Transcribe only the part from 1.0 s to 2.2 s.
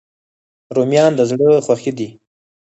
د زړه خوښي دي